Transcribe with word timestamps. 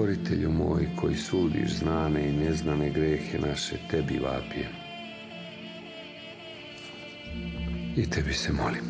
stvoritelju 0.00 0.50
moj 0.50 0.88
koji 1.00 1.16
sudiš 1.16 1.70
znane 1.70 2.28
i 2.28 2.32
neznane 2.32 2.90
grehe 2.90 3.38
naše, 3.38 3.76
tebi 3.90 4.18
vapijem. 4.18 4.72
I 7.96 8.10
tebi 8.10 8.32
se 8.32 8.52
molim. 8.52 8.84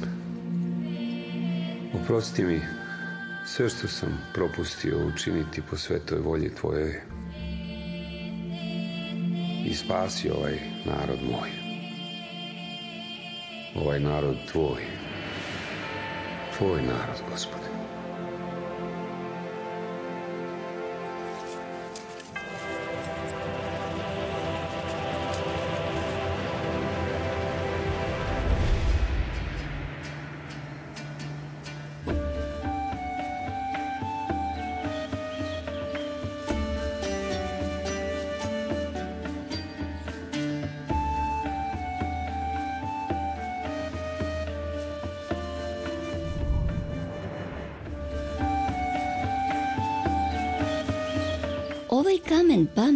Oprosti 2.03 2.45
mi 2.45 2.61
sve 3.47 3.69
što 3.69 3.89
sam 3.89 4.21
propustio 4.35 5.07
učiniti 5.15 5.63
po 5.71 5.77
svetoj 5.77 6.19
volji 6.19 6.55
Tvojoj 6.55 7.01
i 9.67 9.75
spasi 9.75 10.31
ovaj 10.31 10.59
narod 10.85 11.19
moj. 11.31 11.51
Ovaj 13.75 14.01
narod 14.01 14.37
Tvoj. 14.53 14.83
Tvoj 16.59 16.83
narod, 16.83 17.23
Gospode. 17.31 17.80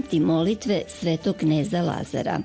Pamti 0.05 0.21
molitve 0.21 0.85
svetog 0.87 1.37
kneza 1.37 1.83
Lazara. 1.83 2.41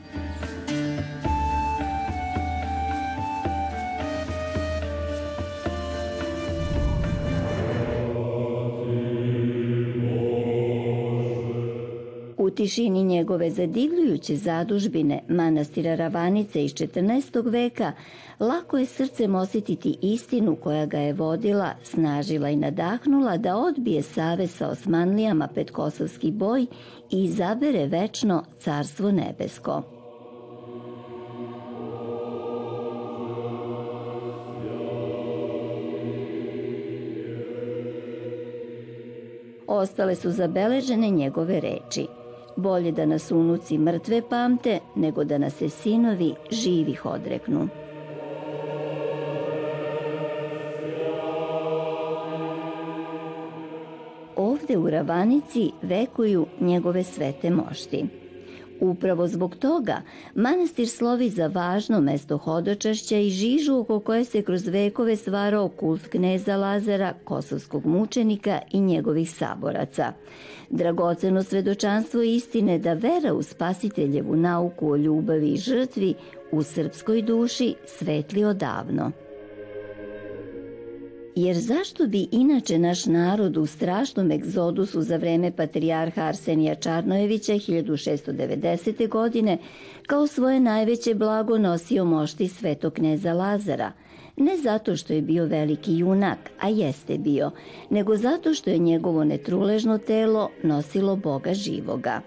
Tišini 12.60 13.04
njegove 13.04 13.52
zadivljujuće 13.52 14.36
zadužbine 14.36 15.22
manastira 15.28 15.96
Ravanice 15.96 16.64
iz 16.64 16.74
14. 16.74 17.52
veka 17.52 17.92
lako 18.40 18.78
je 18.78 18.86
srcem 18.86 19.36
osjetiti 19.36 19.98
istinu 20.02 20.56
koja 20.56 20.86
ga 20.86 20.98
je 20.98 21.14
vodila, 21.14 21.74
snažila 21.84 22.50
i 22.50 22.56
nadahnula 22.56 23.38
da 23.38 23.58
odbije 23.58 24.02
save 24.02 24.48
sa 24.48 24.68
Osmanlijama 24.68 25.48
pred 25.48 25.72
kosovski 25.72 26.32
boj 26.32 26.62
i 27.12 27.24
izabere 27.24 27.86
večno 27.86 28.44
carstvo 28.60 29.12
nebesko. 29.12 29.84
Ostale 39.68 40.16
su 40.16 40.32
zabeležene 40.32 41.10
njegove 41.10 41.60
reči– 41.60 42.08
Bolje 42.60 42.92
da 42.92 43.06
nas 43.06 43.32
unuci 43.32 43.78
mrtve 43.78 44.22
pamte, 44.30 44.80
nego 44.96 45.24
da 45.24 45.38
nas 45.38 45.54
se 45.54 45.70
sinovi 45.70 46.34
živih 46.52 47.06
odreknu. 47.06 47.68
Ovde 54.36 54.78
u 54.78 54.90
Ravanici 54.90 55.72
vekuju 55.82 56.46
njegove 56.60 57.04
svete 57.04 57.50
mošti. 57.50 58.19
Upravo 58.82 59.28
zbog 59.28 59.56
toga 59.56 60.02
manastir 60.36 60.90
slovi 60.90 61.30
za 61.30 61.48
važno 61.48 62.02
mesto 62.02 62.38
hodočašća 62.38 63.18
i 63.18 63.30
žižu 63.30 63.80
oko 63.80 64.00
koje 64.00 64.26
se 64.26 64.42
kroz 64.42 64.68
vekove 64.68 65.16
stvarao 65.16 65.68
kult 65.70 66.08
kneza 66.08 66.58
Lazara, 66.58 67.14
kosovskog 67.24 67.86
mučenika 67.86 68.60
i 68.72 68.80
njegovih 68.80 69.32
saboraca. 69.32 70.14
Dragoceno 70.70 71.44
svedočanstvo 71.44 72.22
istine 72.22 72.80
da 72.80 72.94
vera 72.94 73.34
u 73.34 73.44
spasiteljevu 73.44 74.36
nauku 74.36 74.92
o 74.92 74.98
ljubavi 74.98 75.50
i 75.50 75.58
žrtvi 75.58 76.14
u 76.52 76.64
srpskoj 76.64 77.22
duši 77.22 77.76
svetli 77.86 78.44
odavno. 78.44 79.12
Jer 81.40 81.58
zašto 81.58 82.08
bi 82.08 82.28
inače 82.32 82.80
naš 82.80 83.06
narod 83.06 83.58
u 83.58 83.66
strašnom 83.66 84.32
egzodusu 84.32 85.02
za 85.02 85.18
vreme 85.18 85.52
patrijarha 85.52 86.22
Arsenija 86.22 86.76
Čarnojevića 86.76 87.54
1690. 87.54 89.10
godine 89.10 89.58
kao 90.08 90.28
svoje 90.28 90.60
najveće 90.60 91.14
blago 91.14 91.58
nosio 91.58 92.06
mošti 92.06 92.48
svetog 92.48 92.94
kneza 92.94 93.34
Lazara, 93.34 93.92
ne 94.38 94.58
zato 94.58 94.96
što 94.96 95.14
je 95.14 95.22
bio 95.22 95.46
veliki 95.46 95.98
junak, 95.98 96.40
a 96.60 96.70
jeste 96.70 97.18
bio, 97.18 97.52
nego 97.90 98.16
zato 98.16 98.54
što 98.54 98.70
je 98.70 98.78
njegovo 98.78 99.24
netruležno 99.24 99.98
telo 99.98 100.50
nosilo 100.64 101.16
Boga 101.16 101.54
živoga. 101.54 102.22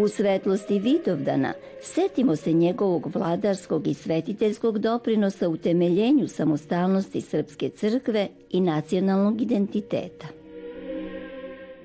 U 0.00 0.08
svetlosti 0.08 0.78
Vidovdana 0.78 1.52
setimo 1.82 2.36
se 2.36 2.52
njegovog 2.52 3.10
vladarskog 3.14 3.86
i 3.86 3.94
svetiteljskog 3.94 4.78
doprinosa 4.78 5.48
u 5.48 5.56
temeljenju 5.56 6.28
samostalnosti 6.28 7.20
Srpske 7.20 7.68
crkve 7.68 8.28
i 8.50 8.60
nacionalnog 8.60 9.40
identiteta. 9.40 10.26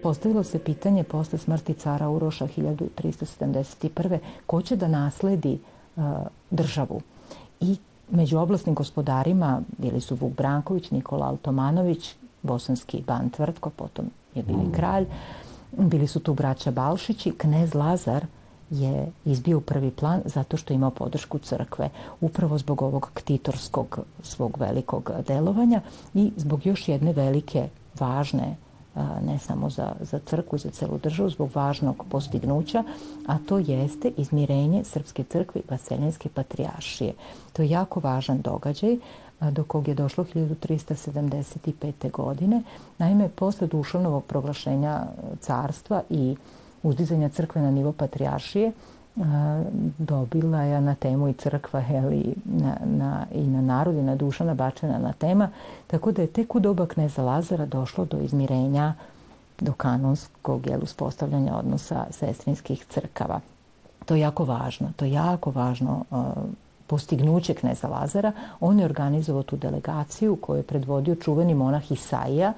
Postavilo 0.03 0.43
se 0.43 0.59
pitanje 0.59 1.03
posle 1.03 1.39
smrti 1.39 1.73
cara 1.73 2.09
Uroša 2.09 2.47
1371. 2.57 4.17
ko 4.45 4.61
će 4.61 4.75
da 4.75 4.87
nasledi 4.87 5.59
uh, 5.95 6.03
državu. 6.49 7.01
I 7.59 7.77
među 8.09 8.37
oblastnim 8.37 8.75
gospodarima 8.75 9.61
bili 9.77 10.01
su 10.01 10.15
Vuk 10.15 10.33
Branković, 10.33 10.91
Nikola 10.91 11.27
Altomanović, 11.27 12.15
bosanski 12.41 13.03
ban 13.07 13.29
Tvrtko, 13.29 13.69
potom 13.69 14.05
je 14.35 14.43
bili 14.43 14.63
mm. 14.63 14.71
kralj, 14.71 15.05
Bili 15.71 16.07
su 16.07 16.19
tu 16.19 16.33
braća 16.33 16.71
Balšić 16.71 17.25
i 17.25 17.31
knez 17.31 17.73
Lazar 17.73 18.25
je 18.69 19.11
izbio 19.25 19.59
prvi 19.59 19.91
plan 19.91 20.21
zato 20.25 20.57
što 20.57 20.73
je 20.73 20.75
imao 20.75 20.91
podršku 20.91 21.39
crkve, 21.39 21.89
upravo 22.21 22.57
zbog 22.57 22.81
ovog 22.81 23.11
ktitorskog 23.13 23.99
svog 24.23 24.57
velikog 24.59 25.11
delovanja 25.27 25.81
i 26.13 26.31
zbog 26.37 26.65
još 26.65 26.87
jedne 26.87 27.13
velike, 27.13 27.69
važne 27.99 28.55
ne 29.21 29.39
samo 29.39 29.69
za, 29.69 29.93
za 29.99 30.19
crkvu, 30.19 30.57
za 30.57 30.69
celu 30.69 30.97
državu, 30.97 31.29
zbog 31.29 31.49
važnog 31.53 32.05
postignuća, 32.09 32.83
a 33.27 33.37
to 33.47 33.57
jeste 33.57 34.11
izmirenje 34.17 34.83
Srpske 34.83 35.23
crkve 35.23 35.61
i 35.61 35.71
Vaseljenske 35.71 36.29
patrijaršije. 36.29 37.13
To 37.53 37.61
je 37.61 37.69
jako 37.69 37.99
važan 37.99 38.41
događaj 38.41 38.97
do 39.41 39.63
kog 39.63 39.87
je 39.87 39.93
došlo 39.93 40.23
1375. 40.23 42.11
godine. 42.11 42.61
Naime, 42.97 43.29
posle 43.29 43.67
dušovnog 43.67 44.23
proglašenja 44.23 45.03
carstva 45.39 46.01
i 46.09 46.35
uzdizanja 46.83 47.29
crkve 47.29 47.61
na 47.61 47.71
nivo 47.71 47.91
patrijaršije, 47.91 48.71
dobila 49.97 50.61
je 50.61 50.81
na 50.81 50.95
temu 50.95 51.27
i 51.27 51.33
crkva 51.33 51.81
heli, 51.81 52.35
na, 52.45 52.77
na, 52.85 53.25
i 53.31 53.47
na 53.47 53.61
narod 53.61 53.95
i 53.95 54.01
na 54.01 54.15
duša 54.15 54.43
nabačena 54.43 54.97
na 54.97 55.13
tema, 55.13 55.49
tako 55.87 56.11
da 56.11 56.21
je 56.21 56.27
tek 56.27 56.55
u 56.55 56.59
doba 56.59 56.85
kneza 56.85 57.23
Lazara 57.23 57.65
došlo 57.65 58.05
do 58.05 58.17
izmirenja 58.17 58.93
do 59.59 59.73
kanonskog 59.73 60.67
jel, 60.67 60.79
uspostavljanja 60.83 61.55
odnosa 61.55 62.05
sestrinskih 62.11 62.85
crkava. 62.85 63.39
To 64.05 64.15
je 64.15 64.21
jako 64.21 64.45
važno, 64.45 64.89
to 64.95 65.05
je 65.05 65.11
jako 65.11 65.51
važno 65.51 66.03
postignuće 66.87 67.53
kneza 67.53 67.87
Lazara. 67.87 68.31
On 68.59 68.79
je 68.79 68.85
organizovao 68.85 69.43
tu 69.43 69.55
delegaciju 69.55 70.35
koju 70.35 70.57
je 70.57 70.63
predvodio 70.63 71.15
čuveni 71.15 71.53
monah 71.53 71.91
Isaija, 71.91 72.53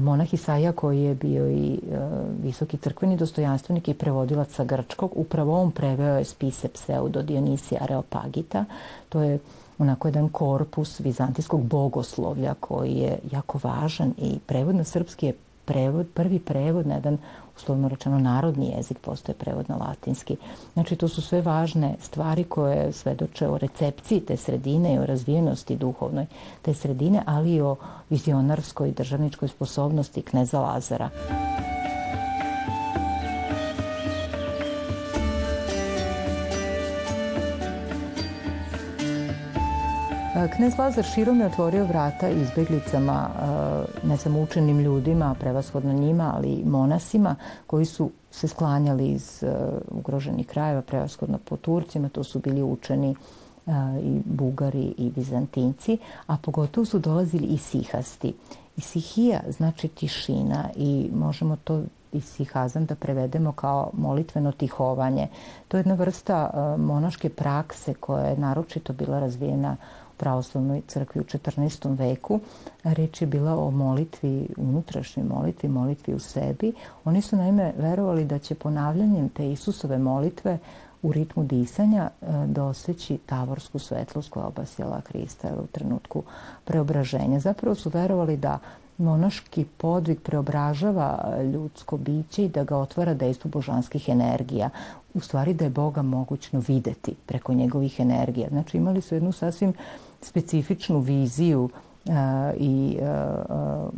monah 0.00 0.34
Isaija 0.34 0.72
koji 0.72 1.02
je 1.02 1.14
bio 1.14 1.50
i 1.50 1.80
uh, 1.82 1.98
visoki 2.42 2.76
crkveni 2.76 3.16
dostojanstvenik 3.16 3.88
i 3.88 3.94
prevodilac 3.94 4.52
sa 4.52 4.64
grčkog. 4.64 5.12
Upravo 5.14 5.62
on 5.62 5.70
preveo 5.70 6.18
je 6.18 6.24
spise 6.24 6.68
pseudo 6.68 7.22
Dionisija 7.22 7.82
Areopagita. 7.82 8.64
To 9.08 9.22
je 9.22 9.38
onako 9.78 10.08
jedan 10.08 10.28
korpus 10.28 11.00
vizantijskog 11.00 11.62
bogoslovlja 11.62 12.54
koji 12.60 12.92
je 12.92 13.18
jako 13.32 13.60
važan 13.62 14.14
i 14.18 14.38
prevod 14.46 14.74
na 14.74 14.84
srpski 14.84 15.26
je 15.26 15.32
prevod, 15.70 16.06
prvi 16.14 16.38
prevod 16.38 16.86
na 16.86 16.94
jedan 16.94 17.18
uslovno 17.56 17.88
rečeno 17.88 18.18
narodni 18.18 18.72
jezik, 18.76 18.98
postoje 18.98 19.36
prevod 19.36 19.68
na 19.68 19.76
latinski. 19.76 20.36
Znači 20.72 20.96
to 20.96 21.08
su 21.08 21.22
sve 21.22 21.42
važne 21.42 21.94
stvari 22.00 22.44
koje 22.44 22.92
svedoče 22.92 23.48
o 23.48 23.58
recepciji 23.58 24.20
te 24.20 24.36
sredine 24.36 24.94
i 24.94 24.98
o 24.98 25.06
razvijenosti 25.06 25.76
duhovnoj 25.76 26.26
te 26.62 26.74
sredine, 26.74 27.22
ali 27.26 27.54
i 27.54 27.60
o 27.60 27.76
vizionarskoj 28.10 28.88
i 28.88 28.92
državničkoj 28.92 29.48
sposobnosti 29.48 30.22
kneza 30.22 30.60
Lazara. 30.60 31.10
Knez 40.48 40.78
Lazar 40.78 41.04
širom 41.04 41.40
je 41.40 41.46
otvorio 41.46 41.84
vrata 41.84 42.28
izbeglicama, 42.28 43.30
ne 44.02 44.16
samo 44.16 44.42
učenim 44.42 44.80
ljudima, 44.80 45.34
prevashodno 45.40 45.92
njima, 45.92 46.32
ali 46.36 46.52
i 46.52 46.64
monasima 46.64 47.36
koji 47.66 47.84
su 47.84 48.10
se 48.30 48.48
sklanjali 48.48 49.08
iz 49.08 49.44
ugroženih 49.90 50.46
krajeva, 50.46 50.82
prevashodno 50.82 51.38
po 51.44 51.56
Turcima, 51.56 52.08
to 52.08 52.24
su 52.24 52.38
bili 52.38 52.62
učeni 52.62 53.14
i 54.02 54.20
Bugari 54.24 54.94
i 54.98 55.10
Bizantinci, 55.10 55.98
a 56.26 56.36
pogotovo 56.36 56.84
su 56.84 56.98
dolazili 56.98 57.46
i 57.46 57.58
sihasti. 57.58 58.34
I 58.76 58.80
sihija 58.80 59.40
znači 59.48 59.88
tišina 59.88 60.68
i 60.76 61.10
možemo 61.14 61.56
to 61.64 61.82
i 62.12 62.20
sihazam 62.20 62.86
da 62.86 62.94
prevedemo 62.94 63.52
kao 63.52 63.90
molitveno 63.92 64.52
tihovanje. 64.52 65.28
To 65.68 65.76
je 65.76 65.78
jedna 65.80 65.94
vrsta 65.94 66.50
monaške 66.78 67.28
prakse 67.28 67.94
koja 67.94 68.24
je 68.24 68.36
naročito 68.36 68.92
bila 68.92 69.20
razvijena 69.20 69.76
pravoslavnoj 70.20 70.82
crkvi 70.86 71.20
u 71.20 71.24
14. 71.24 71.96
veku. 71.98 72.40
Reč 72.84 73.22
je 73.22 73.26
bila 73.26 73.56
o 73.58 73.70
molitvi, 73.70 74.48
unutrašnjoj 74.56 75.26
molitvi, 75.26 75.68
molitvi 75.68 76.14
u 76.14 76.18
sebi. 76.18 76.72
Oni 77.04 77.22
su 77.22 77.36
naime 77.36 77.72
verovali 77.78 78.24
da 78.24 78.38
će 78.38 78.54
ponavljanjem 78.54 79.28
te 79.28 79.52
Isusove 79.52 79.98
molitve 79.98 80.58
u 81.02 81.12
ritmu 81.12 81.44
disanja 81.44 82.10
e, 82.10 82.26
doseći 82.46 83.18
tavorsku 83.26 83.78
svetlost 83.78 84.30
koja 84.30 84.46
obasjala 84.46 85.00
Hrista 85.08 85.48
u 85.62 85.66
trenutku 85.66 86.22
preobraženja. 86.64 87.40
Zapravo 87.40 87.74
su 87.74 87.90
verovali 87.90 88.36
da 88.36 88.58
monaški 89.00 89.64
podvig 89.76 90.20
preobražava 90.20 91.36
ljudsko 91.52 91.96
biće 91.96 92.44
i 92.44 92.48
da 92.48 92.64
ga 92.64 92.76
otvara 92.76 93.14
dejstvu 93.14 93.48
božanskih 93.48 94.08
energija. 94.08 94.70
U 95.14 95.20
stvari 95.20 95.54
da 95.54 95.64
je 95.64 95.70
Boga 95.70 96.02
mogućno 96.02 96.62
videti 96.68 97.14
preko 97.26 97.54
njegovih 97.54 98.00
energija. 98.00 98.48
Znači 98.48 98.76
imali 98.76 99.00
su 99.00 99.14
jednu 99.14 99.32
sasvim 99.32 99.72
specifičnu 100.20 101.00
viziju 101.00 101.64
uh, 101.64 102.12
i 102.56 102.98
uh, 103.00 103.88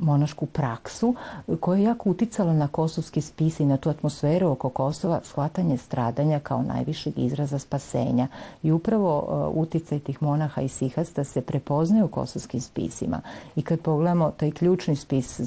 monašku 0.00 0.46
praksu 0.46 1.14
koja 1.60 1.78
je 1.78 1.84
jako 1.84 2.10
uticala 2.10 2.52
na 2.52 2.68
kosovski 2.68 3.20
spis 3.20 3.60
i 3.60 3.66
na 3.66 3.76
tu 3.76 3.90
atmosferu 3.90 4.50
oko 4.50 4.68
Kosova, 4.68 5.20
shvatanje 5.24 5.78
stradanja 5.78 6.40
kao 6.40 6.62
najvišeg 6.62 7.18
izraza 7.18 7.58
spasenja. 7.58 8.28
I 8.62 8.72
upravo 8.72 9.18
uh, 9.18 9.62
uticaj 9.62 9.98
tih 9.98 10.22
monaha 10.22 10.62
i 10.62 10.68
sihasta 10.68 11.24
se 11.24 11.40
prepoznaje 11.40 12.04
u 12.04 12.08
kosovskim 12.08 12.60
spisima. 12.60 13.20
I 13.56 13.62
kad 13.62 13.80
pogledamo 13.80 14.30
taj 14.30 14.50
ključni 14.50 14.96
spis 14.96 15.40
uh, 15.40 15.46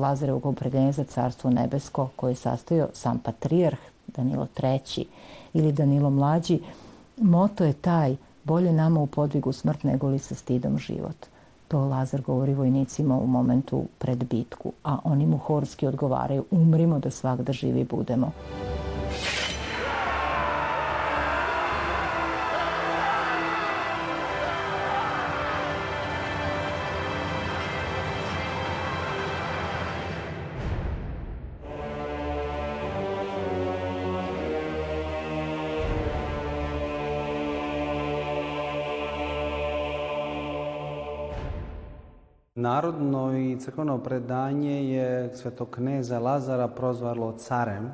Lazarevog 0.00 0.46
opredeljenja 0.46 0.92
za 0.92 1.04
carstvo 1.04 1.50
nebesko 1.50 2.08
koje 2.16 2.30
je 2.30 2.36
sastavio 2.36 2.88
sam 2.92 3.18
patrijarh 3.18 3.78
Danilo 4.06 4.46
III 4.62 5.06
ili 5.52 5.72
Danilo 5.72 6.10
Mlađi, 6.10 6.60
moto 7.16 7.64
je 7.64 7.72
taj 7.72 8.16
bolje 8.44 8.72
nama 8.72 9.00
u 9.00 9.06
podvigu 9.06 9.52
smrt 9.52 9.84
nego 9.84 10.08
li 10.08 10.18
sa 10.18 10.34
stidom 10.34 10.78
život. 10.78 11.31
To 11.72 11.78
Lazar 11.78 12.20
govori 12.20 12.54
vojnicima 12.54 13.16
u 13.16 13.26
momentu 13.26 13.84
pred 13.98 14.24
bitku, 14.24 14.72
a 14.84 14.98
oni 15.04 15.26
mu 15.26 15.38
horski 15.38 15.86
odgovaraju 15.86 16.44
umrimo 16.50 16.98
da 16.98 17.10
svak 17.10 17.40
da 17.40 17.52
živi 17.52 17.84
budemo. 17.84 18.32
Narodno 42.62 43.38
i 43.38 43.56
crkveno 43.60 43.98
predanje 43.98 44.92
je 44.92 45.34
svetog 45.34 45.70
kneza 45.70 46.18
Lazara 46.18 46.68
prozvalo 46.68 47.32
carem. 47.32 47.90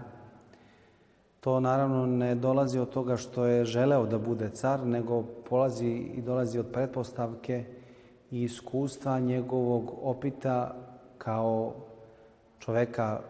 To 1.40 1.60
naravno 1.60 2.06
ne 2.06 2.34
dolazi 2.34 2.78
od 2.78 2.90
toga 2.90 3.16
što 3.16 3.44
je 3.44 3.64
želeo 3.64 4.06
da 4.06 4.18
bude 4.18 4.50
car, 4.50 4.86
nego 4.86 5.22
polazi 5.22 5.88
i 5.88 6.22
dolazi 6.22 6.58
od 6.58 6.66
pretpostavke 6.72 7.64
i 8.30 8.42
iskustva 8.42 9.20
njegovog 9.20 9.94
opita 10.02 10.74
kao 11.18 11.74
čoveka, 12.58 13.20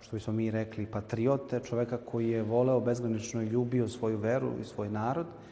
što 0.00 0.16
bismo 0.16 0.32
mi 0.32 0.50
rekli, 0.50 0.86
patriote, 0.86 1.60
čoveka 1.60 1.98
koji 1.98 2.30
je 2.30 2.42
voleo 2.42 2.80
bezgranično 2.80 3.42
i 3.42 3.46
ljubio 3.46 3.88
svoju 3.88 4.18
veru 4.18 4.52
i 4.60 4.64
svoj 4.64 4.88
narod– 4.88 5.26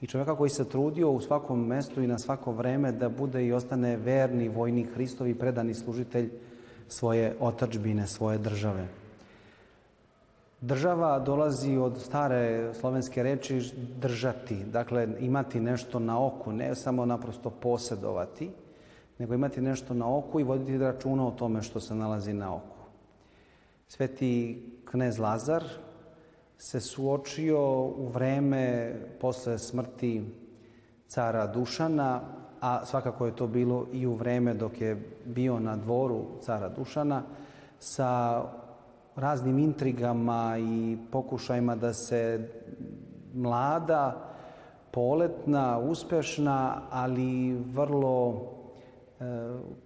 i 0.00 0.06
čoveka 0.06 0.36
koji 0.36 0.50
se 0.50 0.68
trudio 0.68 1.10
u 1.10 1.20
svakom 1.20 1.66
mestu 1.66 2.02
i 2.02 2.06
na 2.06 2.18
svako 2.18 2.52
vreme 2.52 2.92
da 2.92 3.08
bude 3.08 3.46
i 3.46 3.52
ostane 3.52 3.96
verni 3.96 4.48
vojnik 4.48 4.94
Hristovi 4.94 5.34
predani 5.34 5.74
služitelj 5.74 6.30
svoje 6.88 7.36
otačbine, 7.40 8.06
svoje 8.06 8.38
države. 8.38 8.88
Država 10.60 11.18
dolazi 11.18 11.76
od 11.76 11.98
stare 11.98 12.74
slovenske 12.74 13.22
reči 13.22 13.60
držati, 14.00 14.64
dakle 14.64 15.08
imati 15.20 15.60
nešto 15.60 15.98
na 15.98 16.26
oku, 16.26 16.52
ne 16.52 16.74
samo 16.74 17.06
naprosto 17.06 17.50
posedovati, 17.50 18.50
nego 19.18 19.34
imati 19.34 19.60
nešto 19.60 19.94
na 19.94 20.16
oku 20.16 20.40
i 20.40 20.44
voditi 20.44 20.78
računa 20.78 21.26
o 21.26 21.30
tome 21.30 21.62
što 21.62 21.80
se 21.80 21.94
nalazi 21.94 22.32
na 22.32 22.54
oku. 22.54 22.76
Sveti 23.88 24.62
knez 24.84 25.18
Lazar, 25.18 25.64
se 26.60 26.80
suočio 26.80 27.84
u 27.84 28.08
vreme 28.08 28.94
posle 29.20 29.58
smrti 29.58 30.24
cara 31.08 31.46
Dušana, 31.46 32.20
a 32.60 32.86
svakako 32.86 33.26
je 33.26 33.36
to 33.36 33.46
bilo 33.46 33.86
i 33.92 34.06
u 34.06 34.14
vreme 34.14 34.54
dok 34.54 34.80
je 34.80 34.96
bio 35.24 35.60
na 35.60 35.76
dvoru 35.76 36.24
cara 36.40 36.68
Dušana, 36.68 37.22
sa 37.78 38.42
raznim 39.16 39.58
intrigama 39.58 40.56
i 40.58 40.98
pokušajima 41.10 41.76
da 41.76 41.92
se 41.92 42.48
mlada, 43.34 44.34
poletna, 44.90 45.78
uspešna, 45.78 46.82
ali 46.90 47.54
vrlo 47.54 48.34
e, 48.34 49.24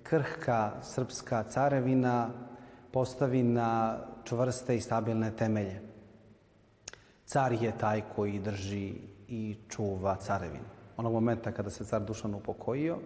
krhka 0.03 0.73
srpska 0.83 1.43
carevina 1.43 2.31
postavi 2.91 3.43
na 3.43 3.97
čvrste 4.25 4.77
i 4.77 4.81
stabilne 4.81 5.31
temelje. 5.37 5.94
Car 7.27 7.53
je 7.53 7.79
taj 7.79 8.03
koji 8.17 8.39
drži 8.39 8.95
i 9.29 9.57
čuva 9.69 10.17
carevinu. 10.17 10.65
Onog 10.97 11.13
momenta 11.13 11.53
kada 11.53 11.71
se 11.71 11.85
car 11.85 12.03
Dušan 12.03 12.35
upokojio, 12.35 12.99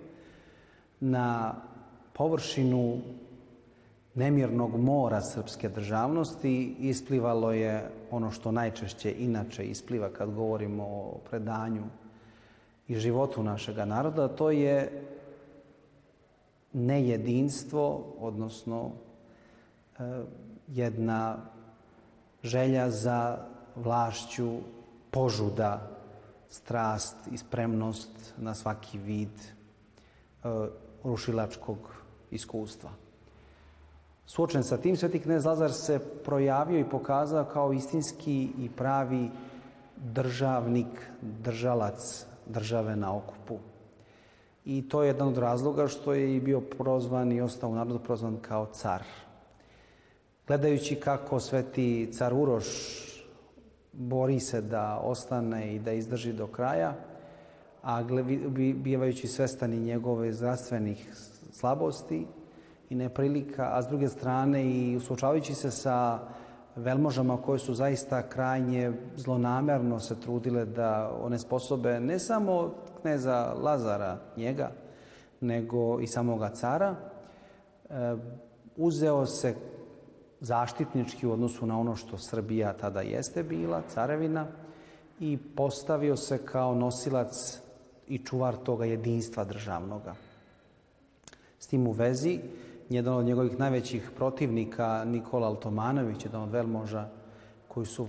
na 1.00 1.54
površinu 2.12 2.98
nemirnog 4.14 4.76
mora 4.80 5.20
srpske 5.20 5.68
državnosti 5.68 6.76
isplivalo 6.78 7.52
je 7.52 7.90
ono 8.10 8.30
što 8.30 8.52
najčešće 8.52 9.14
inače 9.18 9.64
ispliva 9.64 10.08
kad 10.08 10.34
govorimo 10.34 10.84
o 10.84 11.18
predanju 11.30 11.84
i 12.88 12.96
životu 12.96 13.42
našega 13.42 13.84
naroda, 13.84 14.28
to 14.28 14.50
je 14.50 15.02
nejedinstvo, 16.72 18.14
odnosno 18.18 18.90
e, 19.98 20.02
jedna 20.68 21.36
želja 22.42 22.90
za 22.90 23.38
vlašću 23.84 24.50
požuda, 25.10 25.90
strast 26.50 27.16
i 27.32 27.38
spremnost 27.38 28.34
na 28.36 28.54
svaki 28.54 28.98
vid 28.98 29.28
e, 29.38 29.48
rušilačkog 31.04 31.78
iskustva. 32.30 32.90
Suočen 34.26 34.64
sa 34.64 34.76
tim, 34.76 34.96
sveti 34.96 35.20
knez 35.20 35.44
Lazar 35.44 35.72
se 35.72 35.98
projavio 36.24 36.80
i 36.80 36.88
pokazao 36.90 37.44
kao 37.44 37.72
istinski 37.72 38.48
i 38.58 38.70
pravi 38.76 39.30
državnik, 39.96 41.10
držalac 41.22 42.26
države 42.46 42.96
na 42.96 43.16
okupu. 43.16 43.58
I 44.64 44.88
to 44.88 45.02
je 45.02 45.06
jedan 45.06 45.28
od 45.28 45.38
razloga 45.38 45.88
što 45.88 46.12
je 46.12 46.36
i 46.36 46.40
bio 46.40 46.60
prozvan 46.60 47.32
i 47.32 47.40
ostao 47.40 47.70
u 47.70 47.74
narodu 47.74 47.98
prozvan 47.98 48.36
kao 48.42 48.66
car. 48.66 49.02
Gledajući 50.46 50.94
kako 50.94 51.40
sveti 51.40 52.08
car 52.12 52.34
Uroš 52.34 52.66
bori 53.98 54.40
se 54.40 54.60
da 54.60 55.00
ostane 55.02 55.74
i 55.74 55.78
da 55.78 55.92
izdrži 55.92 56.32
do 56.32 56.46
kraja, 56.46 56.94
a 57.82 58.02
bivajući 58.74 59.26
svestan 59.26 59.72
i 59.72 59.80
njegove 59.80 60.32
zdravstvenih 60.32 61.08
slabosti 61.52 62.26
i 62.90 62.94
neprilika, 62.94 63.70
a 63.72 63.82
s 63.82 63.88
druge 63.88 64.08
strane 64.08 64.64
i 64.70 65.00
suočavajući 65.00 65.54
se 65.54 65.70
sa 65.70 66.18
velmožama 66.76 67.42
koje 67.42 67.58
su 67.58 67.74
zaista 67.74 68.22
krajnje 68.28 68.92
zlonamerno 69.16 70.00
se 70.00 70.20
trudile 70.20 70.64
da 70.64 71.10
one 71.22 71.38
sposobe 71.38 72.00
ne 72.00 72.18
samo 72.18 72.74
kneza 73.00 73.54
Lazara, 73.62 74.18
njega, 74.36 74.70
nego 75.40 76.00
i 76.00 76.06
samoga 76.06 76.50
cara, 76.50 76.94
e, 77.90 78.16
uzeo 78.76 79.26
se 79.26 79.54
zaštitnički 80.40 81.26
u 81.26 81.32
odnosu 81.32 81.66
na 81.66 81.80
ono 81.80 81.96
što 81.96 82.18
Srbija 82.18 82.72
tada 82.72 83.00
jeste 83.00 83.42
bila, 83.42 83.82
carevina, 83.88 84.46
i 85.20 85.38
postavio 85.56 86.16
se 86.16 86.38
kao 86.44 86.74
nosilac 86.74 87.60
i 88.08 88.18
čuvar 88.18 88.56
toga 88.56 88.84
jedinstva 88.84 89.44
državnoga. 89.44 90.14
S 91.58 91.66
tim 91.66 91.86
u 91.86 91.92
vezi, 91.92 92.40
jedan 92.90 93.14
od 93.14 93.24
njegovih 93.24 93.58
najvećih 93.58 94.10
protivnika, 94.16 95.04
Nikola 95.04 95.46
Altomanović, 95.46 96.24
jedan 96.24 96.42
od 96.42 96.50
velmoža 96.50 97.08
koji 97.68 97.86
su 97.86 98.04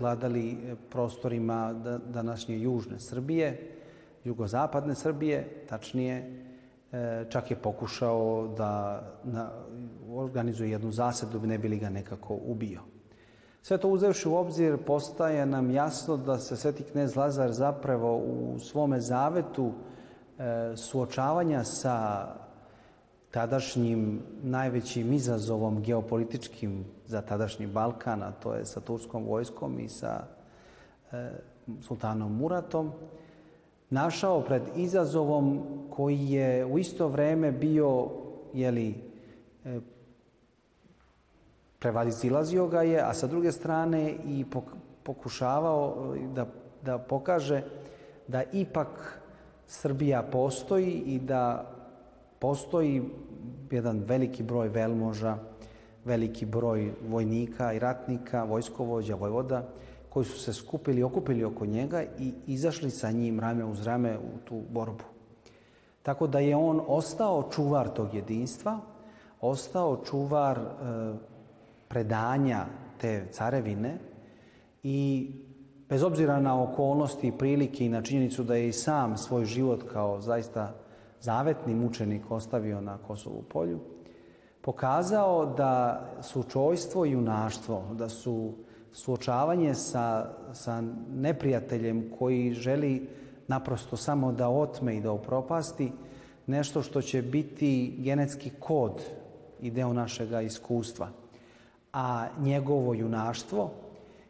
vladali 0.00 0.76
prostorima 0.90 1.72
današnje 2.06 2.58
južne 2.58 3.00
Srbije, 3.00 3.78
jugozapadne 4.24 4.94
Srbije, 4.94 5.64
tačnije, 5.68 6.44
e, 6.92 7.24
čak 7.30 7.50
je 7.50 7.56
pokušao 7.56 8.48
da 8.56 9.02
na, 9.24 9.50
organizuje 10.18 10.70
jednu 10.70 10.92
zasedu, 10.92 11.40
ne 11.40 11.58
bi 11.58 11.68
li 11.68 11.78
ga 11.78 11.90
nekako 11.90 12.38
ubio. 12.46 12.80
Sve 13.62 13.78
to 13.78 13.88
uzevši 13.88 14.28
u 14.28 14.34
obzir, 14.34 14.76
postaje 14.86 15.46
nam 15.46 15.70
jasno 15.70 16.16
da 16.16 16.38
se 16.38 16.56
sveti 16.56 16.82
knez 16.82 17.16
Lazar 17.16 17.52
zapravo 17.52 18.16
u 18.16 18.58
svome 18.58 19.00
zavetu 19.00 19.72
e, 20.38 20.76
suočavanja 20.76 21.64
sa 21.64 22.26
tadašnjim 23.30 24.22
najvećim 24.42 25.12
izazovom 25.12 25.82
geopolitičkim 25.82 26.84
za 27.06 27.20
tadašnji 27.20 27.66
Balkan, 27.66 28.22
a 28.22 28.32
to 28.32 28.54
je 28.54 28.64
sa 28.64 28.80
turskom 28.80 29.24
vojskom 29.24 29.80
i 29.80 29.88
sa 29.88 30.24
e, 31.12 31.30
sultanom 31.80 32.36
Muratom, 32.36 32.92
našao 33.90 34.40
pred 34.40 34.62
izazovom 34.76 35.62
koji 35.90 36.30
je 36.30 36.66
u 36.66 36.78
isto 36.78 37.08
vreme 37.08 37.52
bio 37.52 38.08
jeli, 38.54 38.94
prevalizilazio 41.78 42.66
ga 42.66 42.82
je, 42.82 43.00
a 43.00 43.14
sa 43.14 43.26
druge 43.26 43.52
strane 43.52 44.14
i 44.26 44.44
pokušavao 45.02 46.14
e, 46.16 46.26
da, 46.34 46.46
da 46.82 46.98
pokaže 46.98 47.62
da 48.28 48.42
ipak 48.52 49.20
Srbija 49.66 50.22
postoji 50.22 50.92
i 51.06 51.18
da 51.18 51.70
postoji 52.38 53.02
jedan 53.70 53.98
veliki 53.98 54.42
broj 54.42 54.68
velmoža, 54.68 55.36
veliki 56.04 56.46
broj 56.46 56.92
vojnika 57.08 57.72
i 57.72 57.78
ratnika, 57.78 58.44
vojskovođa, 58.44 59.14
vojvoda, 59.14 59.62
koji 60.08 60.24
su 60.24 60.38
se 60.38 60.52
skupili, 60.52 61.02
okupili 61.02 61.44
oko 61.44 61.66
njega 61.66 62.02
i 62.18 62.32
izašli 62.46 62.90
sa 62.90 63.10
njim 63.10 63.40
rame 63.40 63.64
uz 63.64 63.86
rame 63.86 64.18
u 64.18 64.38
tu 64.44 64.62
borbu. 64.70 65.04
Tako 66.02 66.26
da 66.26 66.38
je 66.38 66.56
on 66.56 66.80
ostao 66.86 67.50
čuvar 67.52 67.88
tog 67.88 68.14
jedinstva, 68.14 68.80
ostao 69.40 70.04
čuvar 70.04 70.58
e, 70.58 70.64
predanja 71.88 72.66
te 73.00 73.26
carevine 73.32 73.98
i 74.82 75.30
bez 75.88 76.02
obzira 76.02 76.40
na 76.40 76.62
okolnosti 76.62 77.28
i 77.28 77.32
prilike 77.38 77.86
i 77.86 77.88
na 77.88 78.02
činjenicu 78.02 78.44
da 78.44 78.54
je 78.54 78.68
i 78.68 78.72
sam 78.72 79.16
svoj 79.16 79.44
život 79.44 79.84
kao 79.92 80.20
zaista 80.20 80.74
zavetni 81.20 81.74
mučenik 81.74 82.30
ostavio 82.30 82.80
na 82.80 82.98
Kosovu 82.98 83.42
polju, 83.42 83.80
pokazao 84.60 85.46
da 85.46 86.04
su 86.22 86.42
čojstvo 86.42 87.06
i 87.06 87.10
junaštvo, 87.10 87.84
da 87.92 88.08
su 88.08 88.52
suočavanje 88.92 89.74
sa, 89.74 90.30
sa 90.52 90.82
neprijateljem 91.14 92.10
koji 92.18 92.52
želi 92.52 93.08
naprosto 93.48 93.96
samo 93.96 94.32
da 94.32 94.48
otme 94.48 94.96
i 94.96 95.00
da 95.00 95.12
upropasti, 95.12 95.92
nešto 96.46 96.82
što 96.82 97.02
će 97.02 97.22
biti 97.22 97.94
genetski 97.98 98.50
kod 98.60 99.02
i 99.60 99.70
deo 99.70 99.92
našega 99.92 100.40
iskustva. 100.40 101.08
A 101.92 102.26
njegovo 102.40 102.94
junaštvo 102.94 103.70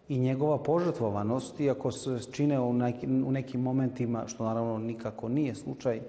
i 0.08 0.18
njegova 0.18 0.58
požrtvovanost, 0.58 1.60
iako 1.60 1.92
se 1.92 2.18
čine 2.32 2.60
u 2.60 2.72
nekim, 2.72 3.24
u 3.26 3.32
nekim 3.32 3.60
momentima, 3.60 4.26
što 4.26 4.44
naravno 4.44 4.78
nikako 4.78 5.28
nije 5.28 5.54
slučaj, 5.54 6.00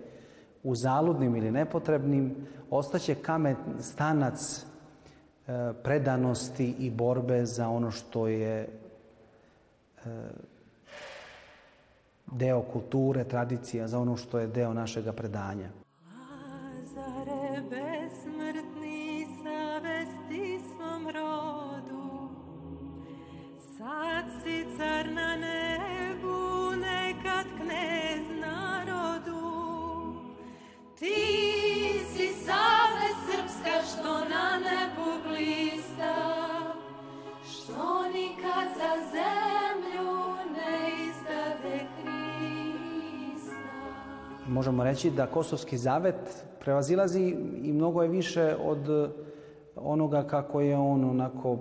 u 0.64 0.76
zaludnim 0.76 1.36
ili 1.36 1.52
nepotrebnim, 1.52 2.36
ostaće 2.70 3.16
kamen 3.16 3.56
stanac 3.80 4.66
e, 5.48 5.74
predanosti 5.84 6.76
i 6.80 6.92
borbe 6.92 7.46
za 7.46 7.70
ono 7.70 7.92
što 7.92 8.28
je 8.28 8.60
e, 8.62 8.70
deo 12.32 12.62
kulture, 12.62 13.24
tradicija, 13.24 13.88
za 13.88 14.00
ono 14.00 14.18
što 14.18 14.40
je 14.40 14.48
deo 14.48 14.74
našega 14.74 15.14
predanja. 15.14 15.70
Lazare 16.06 17.62
besmrtni 17.70 19.28
savesti 19.44 20.59
svom 21.00 21.08
rodu, 21.08 22.30
sad 23.78 24.26
si 24.44 24.66
car 24.78 25.12
na 25.12 25.36
nebu, 25.36 26.72
nekad 26.76 27.46
knez 27.58 28.26
narodu. 28.42 29.40
Ti 30.96 31.16
si 32.14 32.28
save 32.28 33.10
srpska 33.26 33.82
što 33.92 34.14
na 34.14 34.60
nebu 34.60 35.12
blista, 35.28 36.16
što 37.44 38.04
nikad 38.14 38.68
za 38.78 38.94
zemlju 39.12 40.12
ne 40.54 40.90
izdade 41.08 41.86
Hrista. 41.96 43.52
Možemo 44.48 44.84
reći 44.84 45.12
da 45.12 45.28
Kosovski 45.28 45.78
zavet 45.78 46.46
prevazilazi 46.60 47.36
i 47.64 47.74
mnogo 47.74 48.02
je 48.02 48.10
više 48.10 48.56
od 48.64 49.12
onoga 49.84 50.24
kako 50.24 50.62
je 50.62 50.78
on 50.78 51.04
onako 51.04 51.58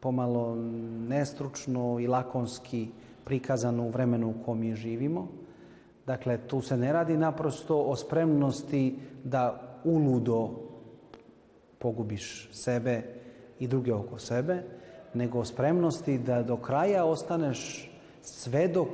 pomalo 0.00 0.56
nestručno 1.08 2.00
i 2.00 2.06
lakonski 2.06 2.88
prikazano 3.24 3.82
u 3.84 3.90
vremenu 3.90 4.30
u 4.30 4.44
kom 4.44 4.58
mi 4.58 4.74
živimo. 4.74 5.28
Dakle, 6.06 6.38
tu 6.38 6.60
se 6.60 6.76
ne 6.76 6.92
radi 6.92 7.16
naprosto 7.16 7.80
o 7.80 7.96
spremnosti 7.96 8.98
da 9.24 9.60
uludo 9.84 10.50
pogubiš 11.78 12.50
sebe 12.52 13.02
i 13.58 13.68
druge 13.68 13.92
oko 13.94 14.18
sebe, 14.18 14.62
nego 15.14 15.38
o 15.38 15.44
spremnosti 15.44 16.18
da 16.18 16.42
do 16.42 16.56
kraja 16.56 17.04
ostaneš 17.04 17.90
svedok 18.22 18.88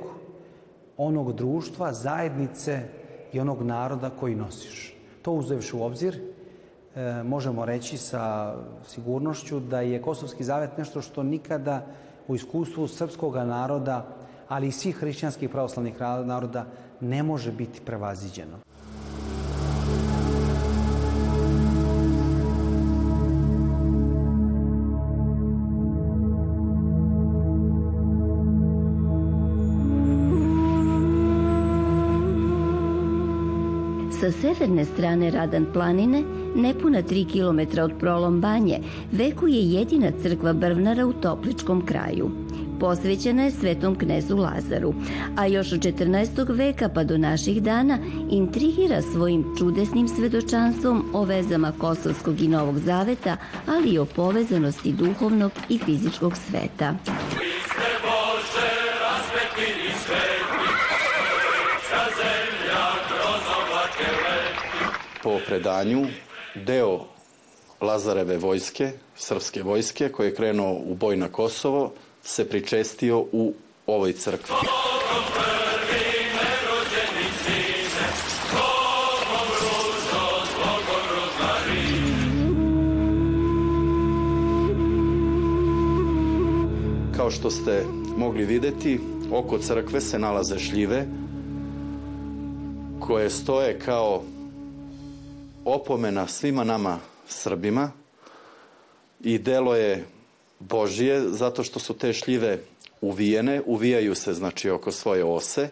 onog 0.97 1.33
društva, 1.33 1.93
zajednice 1.93 2.79
i 3.33 3.39
onog 3.39 3.61
naroda 3.61 4.09
koji 4.09 4.35
nosiš. 4.35 4.95
To 5.21 5.31
uzevši 5.31 5.75
u 5.75 5.83
obzir, 5.83 6.30
e, 6.95 7.23
možemo 7.23 7.65
reći 7.65 7.97
sa 7.97 8.55
sigurnošću 8.87 9.59
da 9.59 9.81
je 9.81 10.01
Kosovski 10.01 10.43
zavet 10.43 10.77
nešto 10.77 11.01
što 11.01 11.23
nikada 11.23 11.85
u 12.27 12.35
iskustvu 12.35 12.87
srpskog 12.87 13.35
naroda, 13.35 14.05
ali 14.47 14.67
i 14.67 14.71
svih 14.71 14.95
hrišćanskih 14.95 15.49
pravoslavnih 15.49 15.95
naroda 16.25 16.65
ne 16.99 17.23
može 17.23 17.51
biti 17.51 17.81
prevaziđeno. 17.85 18.57
Sa 34.21 34.31
severne 34.31 34.85
strane 34.85 35.31
Radan 35.31 35.65
planine, 35.73 36.40
nepuna 36.55 37.03
3 37.03 37.25
km 37.31 37.81
od 37.81 37.91
prolom 37.99 38.41
banje, 38.41 38.79
veku 39.11 39.47
je 39.47 39.71
jedina 39.71 40.11
crkva 40.21 40.53
Brvnara 40.53 41.05
u 41.05 41.13
Topličkom 41.13 41.85
kraju 41.85 42.31
posvećena 42.81 43.43
je 43.43 43.51
svetom 43.51 43.95
knezu 43.95 44.37
Lazaru, 44.37 44.93
a 45.37 45.45
još 45.45 45.71
od 45.73 45.79
14. 45.79 46.57
veka 46.57 46.89
pa 46.89 47.03
do 47.03 47.17
naših 47.17 47.63
dana 47.63 47.97
intrigira 48.29 49.01
svojim 49.01 49.45
čudesnim 49.57 50.07
svedočanstvom 50.07 51.05
o 51.13 51.23
vezama 51.23 51.73
Kosovskog 51.79 52.41
i 52.41 52.47
Novog 52.47 52.77
Zaveta, 52.77 53.37
ali 53.67 53.89
i 53.89 53.99
o 53.99 54.05
povezanosti 54.05 54.93
duhovnog 54.93 55.51
i 55.69 55.77
fizičkog 55.77 56.37
sveta. 56.37 56.95
Po 65.23 65.39
predanju, 65.47 66.05
deo 66.55 66.99
Lazareve 67.81 68.37
vojske, 68.37 68.91
srpske 69.15 69.63
vojske, 69.63 70.09
koje 70.09 70.27
je 70.27 70.35
krenuo 70.35 70.73
u 70.85 70.95
boj 70.95 71.17
na 71.17 71.27
Kosovo, 71.27 71.91
se 72.23 72.49
pričestio 72.49 73.19
u 73.19 73.53
ovoj 73.87 74.13
crkvi. 74.13 74.55
Kao 87.17 87.31
što 87.31 87.51
ste 87.51 87.85
mogli 88.17 88.45
videti, 88.45 88.99
oko 89.31 89.57
crkve 89.57 90.01
se 90.01 90.19
nalaze 90.19 90.59
šljive 90.59 91.05
koje 92.99 93.29
stoje 93.29 93.79
kao 93.79 94.23
opomena 95.65 96.27
svima 96.27 96.63
nama 96.63 96.99
Srbima 97.27 97.91
i 99.19 99.37
delo 99.37 99.75
je 99.75 100.05
Božije 100.59 101.21
zato 101.21 101.63
što 101.63 101.79
su 101.79 101.93
te 101.93 102.13
šljive 102.13 102.59
uvijene, 103.01 103.61
uvijaju 103.65 104.15
se 104.15 104.33
znači 104.33 104.69
oko 104.69 104.91
svoje 104.91 105.23
ose 105.23 105.69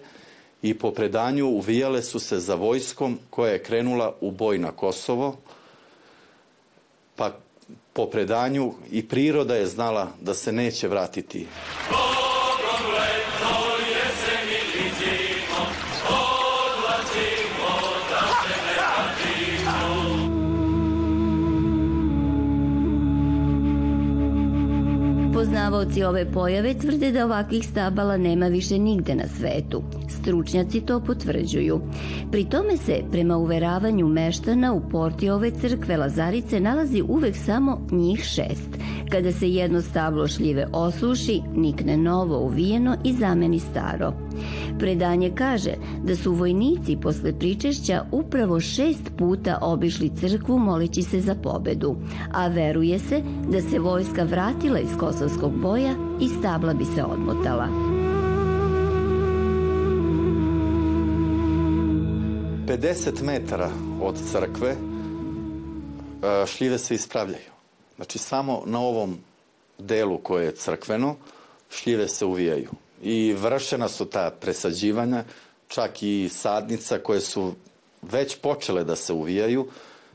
i 0.62 0.74
po 0.74 0.92
predanju 0.92 1.48
uvijale 1.48 2.02
su 2.02 2.20
se 2.20 2.40
za 2.40 2.56
vojskom 2.56 3.20
koja 3.30 3.52
je 3.52 3.64
krenula 3.64 4.16
u 4.22 4.32
boj 4.32 4.58
na 4.58 4.72
Kosovo, 4.72 5.38
pa 7.16 7.38
po 7.94 8.06
predanju 8.06 8.74
i 8.92 9.08
priroda 9.08 9.56
je 9.56 9.66
znala 9.66 10.12
da 10.22 10.34
se 10.34 10.52
neće 10.52 10.88
vratiti. 10.88 11.48
Poznavaoci 25.40 26.04
ove 26.04 26.26
pojave 26.32 26.74
tvrde 26.74 27.12
da 27.12 27.26
ovakvih 27.26 27.68
stabala 27.68 28.18
nema 28.18 28.48
više 28.48 28.78
nigde 28.78 29.16
na 29.16 29.28
svetu. 29.28 29.84
Stručnjaci 30.30 30.82
to 30.82 31.00
potvrđuju. 31.00 31.82
Pri 32.32 32.46
tome 32.46 32.78
se, 32.78 33.02
prema 33.12 33.38
uveravanju 33.38 34.08
meštana, 34.08 34.74
u 34.74 34.82
porti 34.90 35.30
ove 35.30 35.52
crkve 35.52 35.98
Lazarice 35.98 36.60
nalazi 36.60 37.02
uvek 37.08 37.36
samo 37.36 37.82
njih 37.92 38.20
šest. 38.20 38.70
Kada 39.12 39.32
se 39.32 39.50
jedno 39.50 39.82
stablo 39.82 40.28
šljive 40.28 40.68
osuši, 40.74 41.42
nikne 41.56 41.98
novo 41.98 42.40
uvijeno 42.40 42.96
i 43.04 43.14
zameni 43.14 43.60
staro. 43.60 44.14
Predanje 44.80 45.32
kaže 45.36 45.72
da 46.04 46.16
su 46.16 46.34
vojnici 46.34 46.98
posle 47.02 47.40
pričešća 47.40 48.06
upravo 48.12 48.60
šest 48.60 49.12
puta 49.18 49.58
obišli 49.62 50.10
crkvu 50.10 50.60
molići 50.60 51.04
se 51.04 51.22
za 51.22 51.36
pobedu, 51.36 51.96
a 52.34 52.48
veruje 52.48 53.00
se 53.00 53.22
da 53.52 53.62
se 53.62 53.80
vojska 53.80 54.24
vratila 54.24 54.80
iz 54.80 54.98
kosovskog 55.00 55.52
boja 55.62 55.94
i 56.22 56.28
stabla 56.28 56.74
bi 56.74 56.86
se 56.86 57.04
odmotala. 57.04 57.89
Pedeset 62.70 63.22
metara 63.22 63.72
od 64.02 64.16
crkve 64.32 64.70
e, 64.70 64.78
šljive 66.48 66.78
se 66.78 66.96
ispravljaju. 66.96 67.52
Znači 67.96 68.18
samo 68.18 68.64
na 68.66 68.80
ovom 68.80 69.18
delu 69.80 70.18
koje 70.18 70.46
je 70.46 70.56
crkveno 70.56 71.16
šljive 71.70 72.08
se 72.08 72.26
uvijaju 72.26 72.70
i 73.02 73.34
vršena 73.34 73.88
su 73.88 74.06
ta 74.06 74.32
presađivanja, 74.42 75.24
čak 75.68 76.04
i 76.04 76.30
sadnica 76.32 77.00
koje 77.00 77.22
su 77.22 77.54
već 78.02 78.36
počele 78.36 78.84
da 78.84 78.96
se 78.96 79.14
uvijaju, 79.14 79.68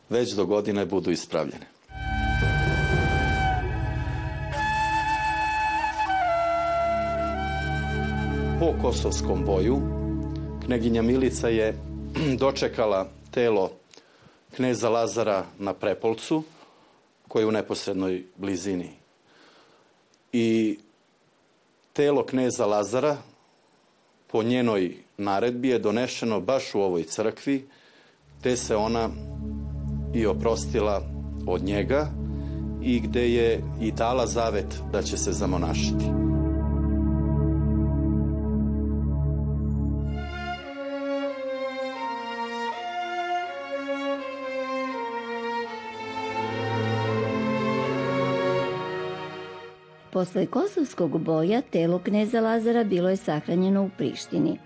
već 0.08 0.32
do 0.32 0.46
godine 0.46 0.86
budu 0.86 1.10
ispravljene. 1.10 1.66
Po 8.60 8.74
kosovskom 8.82 9.44
boju 9.44 9.80
kneginja 10.66 11.02
Milica 11.02 11.48
je 11.48 11.93
dočekala 12.38 13.08
telo 13.30 13.70
kneza 14.56 14.88
Lazara 14.88 15.44
na 15.58 15.74
Prepolcu, 15.74 16.42
koji 17.28 17.42
je 17.42 17.46
u 17.46 17.52
neposrednoj 17.52 18.24
blizini. 18.36 18.90
I 20.32 20.78
telo 21.92 22.26
kneza 22.26 22.66
Lazara 22.66 23.16
po 24.26 24.42
njenoj 24.42 24.96
naredbi 25.16 25.68
je 25.68 25.78
donešeno 25.78 26.40
baš 26.40 26.74
u 26.74 26.80
ovoj 26.80 27.02
crkvi 27.02 27.68
gde 28.40 28.56
se 28.56 28.76
ona 28.76 29.10
i 30.14 30.26
oprostila 30.26 31.02
od 31.46 31.62
njega 31.62 32.10
i 32.82 33.00
gde 33.00 33.30
je 33.30 33.62
i 33.80 33.92
dala 33.92 34.26
zavet 34.26 34.66
da 34.92 35.02
će 35.02 35.16
se 35.16 35.32
zamonašiti. 35.32 36.23
Posle 50.14 50.46
kosovskog 50.46 51.20
boja 51.20 51.60
telo 51.60 51.98
kneza 51.98 52.40
Lazara 52.40 52.84
bilo 52.84 53.10
je 53.10 53.16
sahranjeno 53.16 53.82
u 53.82 53.90
Prištini. 53.98 54.58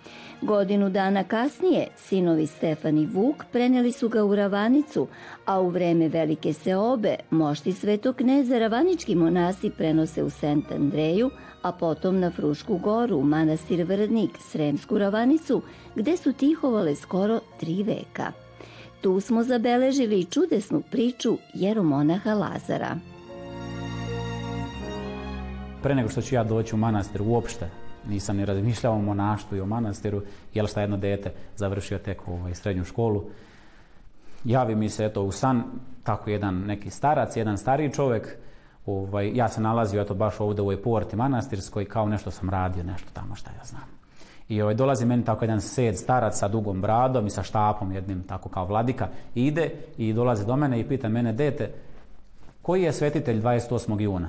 Godinu 0.43 0.91
dana 0.91 1.25
kasnije 1.25 1.87
sinovi 1.97 2.47
Stefan 2.47 2.99
i 2.99 3.07
Vuk 3.07 3.45
preneli 3.53 3.93
su 3.93 4.09
ga 4.09 4.25
u 4.25 4.35
Ravanicu, 4.35 5.07
a 5.45 5.61
u 5.61 5.69
vreme 5.69 6.09
Velike 6.09 6.53
Seobe 6.53 7.17
mošti 7.31 7.73
svetog 7.73 8.17
kneza 8.17 8.59
Ravanički 8.59 9.15
monasi 9.15 9.71
prenose 9.71 10.23
u 10.23 10.31
Sent 10.31 10.73
Andreju, 10.73 11.31
a 11.63 11.73
potom 11.73 12.21
na 12.21 12.31
Frušku 12.31 12.79
goru 12.79 13.23
manastir 13.23 13.85
Vrdnik, 13.85 14.31
Sremsku 14.41 14.99
Ravanicu, 14.99 15.63
gde 15.95 16.17
su 16.17 16.33
tihovale 16.33 16.97
skoro 16.97 17.41
tri 17.61 17.83
veka. 17.83 18.33
Tu 19.01 19.21
smo 19.21 19.43
zabeležili 19.43 20.25
čudesnu 20.25 20.83
priču 20.91 21.39
jeromonaha 21.55 22.35
Lazara 22.35 22.97
pre 25.83 25.95
nego 25.95 26.09
što 26.09 26.23
ću 26.23 26.35
ja 26.35 26.45
doći 26.45 26.75
u 26.75 26.79
manastir 26.79 27.23
uopšte, 27.23 27.69
nisam 28.09 28.37
ni 28.37 28.45
razmišljao 28.45 28.95
o 28.95 29.01
monaštvu 29.01 29.57
i 29.57 29.61
o 29.61 29.67
manastiru, 29.67 30.23
jel 30.55 30.67
šta 30.67 30.81
jedno 30.81 30.97
dete 30.97 31.33
završio 31.57 31.99
tek 31.99 32.29
ovaj, 32.29 32.55
srednju 32.55 32.85
školu. 32.85 33.25
Javi 34.45 34.75
mi 34.75 34.89
se 34.89 35.05
eto 35.05 35.23
u 35.23 35.33
san 35.33 35.63
tako 36.03 36.31
jedan 36.31 36.55
neki 36.55 36.91
starac, 36.91 37.37
jedan 37.37 37.59
stariji 37.59 37.93
čovek, 37.93 38.37
ovaj, 38.87 39.31
ja 39.35 39.49
se 39.49 39.61
nalazio 39.61 40.03
eto 40.03 40.15
baš 40.15 40.41
ovde 40.41 40.63
u 40.63 40.65
ovoj 40.65 40.83
porti 40.83 41.17
manastirskoj 41.17 41.85
kao 41.85 42.07
nešto 42.07 42.31
sam 42.31 42.51
radio, 42.51 42.83
nešto 42.83 43.09
tamo 43.13 43.35
šta 43.35 43.51
ja 43.51 43.65
znam. 43.65 43.99
I 44.49 44.63
ovaj, 44.63 44.75
dolazi 44.75 45.07
meni 45.07 45.25
tako 45.25 45.45
jedan 45.45 45.61
sed 45.61 45.99
starac 45.99 46.39
sa 46.39 46.49
dugom 46.49 46.81
bradom 46.81 47.27
i 47.27 47.31
sa 47.31 47.43
štapom 47.43 47.93
jednim 47.93 48.23
tako 48.23 48.49
kao 48.49 48.67
vladika 48.67 49.09
ide 49.35 49.71
i 49.97 50.13
dolazi 50.13 50.47
do 50.47 50.57
mene 50.57 50.81
i 50.81 50.89
pita 50.89 51.09
mene 51.09 51.33
dete 51.33 51.73
koji 52.63 52.83
je 52.83 52.93
svetitelj 52.93 53.43
28. 53.43 54.01
juna? 54.01 54.29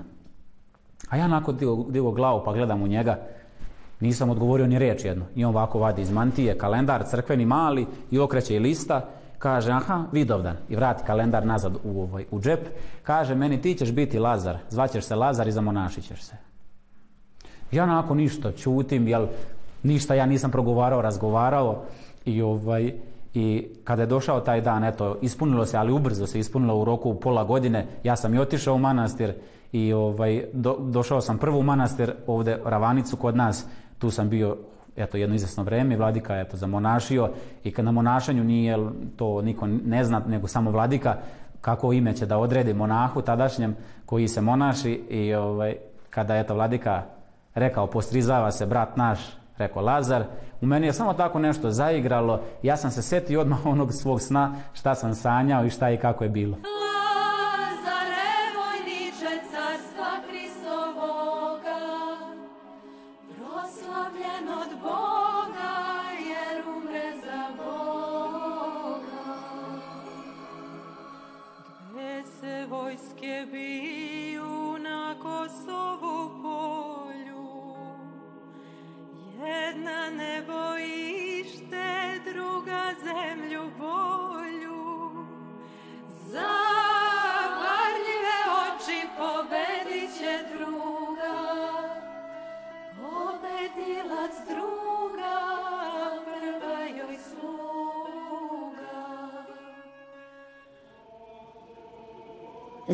A 1.09 1.17
ja 1.17 1.27
nakon 1.27 1.57
digo, 1.57 1.85
digo 1.89 2.11
glavu 2.11 2.41
pa 2.45 2.53
gledam 2.53 2.81
u 2.81 2.87
njega, 2.87 3.19
nisam 3.99 4.29
odgovorio 4.29 4.67
ni 4.67 4.79
reč 4.79 5.05
jedno. 5.05 5.25
I 5.35 5.45
on 5.45 5.55
ovako 5.55 5.79
vadi 5.79 6.01
iz 6.01 6.11
mantije 6.11 6.57
kalendar 6.57 7.03
crkveni 7.09 7.45
mali 7.45 7.87
i 8.11 8.19
okreće 8.19 8.55
i 8.55 8.59
lista, 8.59 9.09
kaže 9.37 9.71
aha, 9.71 10.03
Vidovdan 10.11 10.57
i 10.69 10.75
vrati 10.75 11.03
kalendar 11.03 11.45
nazad 11.45 11.75
u, 11.83 12.01
ovaj, 12.01 12.25
u 12.31 12.41
džep, 12.41 12.67
kaže 13.03 13.35
meni 13.35 13.61
ti 13.61 13.73
ćeš 13.73 13.91
biti 13.91 14.19
Lazar, 14.19 14.57
zvaćeš 14.69 15.03
se 15.03 15.15
Lazar 15.15 15.47
i 15.47 15.51
zamonašit 15.51 16.03
ćeš 16.07 16.21
se. 16.21 16.35
Ja 17.71 17.85
nakon 17.85 18.17
ništa 18.17 18.51
čutim, 18.51 19.07
jel 19.07 19.27
ništa 19.83 20.15
ja 20.15 20.25
nisam 20.25 20.51
progovarao, 20.51 21.01
razgovarao 21.01 21.83
i 22.25 22.41
ovaj, 22.41 22.93
i 23.33 23.67
kada 23.83 24.01
je 24.01 24.07
došao 24.07 24.39
taj 24.39 24.61
dan, 24.61 24.83
eto, 24.83 25.17
ispunilo 25.21 25.65
se, 25.65 25.77
ali 25.77 25.91
ubrzo 25.91 26.27
se 26.27 26.39
ispunilo 26.39 26.79
u 26.79 26.85
roku 26.85 27.15
pola 27.15 27.43
godine, 27.43 27.87
ja 28.03 28.15
sam 28.15 28.33
i 28.33 28.39
otišao 28.39 28.75
u 28.75 28.77
manastir 28.77 29.33
i 29.71 29.93
ovaj, 29.93 30.45
do, 30.53 30.77
došao 30.79 31.21
sam 31.21 31.37
prvo 31.37 31.59
u 31.59 31.63
manastir 31.63 32.13
ovde 32.27 32.59
Ravanicu 32.65 33.17
kod 33.17 33.35
nas, 33.35 33.67
tu 33.99 34.11
sam 34.11 34.29
bio 34.29 34.57
eto 34.95 35.17
jedno 35.17 35.35
izvesno 35.35 35.63
vreme, 35.63 35.97
vladika 35.97 36.35
je 36.35 36.49
to 36.49 36.57
zamonašio. 36.57 37.29
I 37.63 37.71
kad 37.71 37.85
na 37.85 37.91
monašanju 37.91 38.43
nije 38.43 38.77
to 39.15 39.41
niko 39.41 39.67
ne 39.67 40.03
zna, 40.03 40.21
nego 40.27 40.47
samo 40.47 40.71
vladika 40.71 41.17
kako 41.61 41.93
ime 41.93 42.13
će 42.13 42.25
da 42.25 42.37
odredi 42.37 42.73
monahu 42.73 43.21
tadašnjem 43.21 43.75
koji 44.05 44.27
se 44.27 44.41
monaši 44.41 44.91
i 45.09 45.33
ovaj, 45.33 45.75
kada 46.09 46.35
je 46.35 46.47
to 46.47 46.53
vladika 46.53 47.03
rekao 47.55 47.87
postrizava 47.87 48.51
se 48.51 48.65
brat 48.65 48.97
naš, 48.97 49.19
rekao 49.59 49.83
Lazar, 49.83 50.23
u 50.61 50.65
meni 50.65 50.87
je 50.87 50.93
samo 50.93 51.13
tako 51.13 51.39
nešto 51.39 51.71
zaigralo, 51.71 52.41
ja 52.63 52.77
sam 52.77 52.91
se 52.91 53.01
setio 53.01 53.41
odmah 53.41 53.65
onog 53.65 53.93
svog 53.93 54.21
sna 54.21 54.55
šta 54.73 54.95
sam 54.95 55.15
sanjao 55.15 55.65
i 55.65 55.69
šta 55.69 55.89
i 55.89 55.97
kako 55.97 56.23
je 56.23 56.29
bilo. 56.29 56.57